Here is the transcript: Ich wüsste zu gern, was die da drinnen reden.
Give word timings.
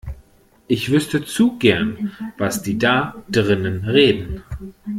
Ich 0.67 0.89
wüsste 0.91 1.23
zu 1.25 1.59
gern, 1.59 2.11
was 2.39 2.63
die 2.63 2.79
da 2.79 3.21
drinnen 3.29 3.85
reden. 3.85 4.41